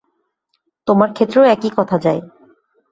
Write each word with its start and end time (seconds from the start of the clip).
তোমার 0.87 1.09
ক্ষেত্রেও 1.13 1.43
একই 1.45 1.71
কথা 1.77 1.97
যায়। 1.97 2.21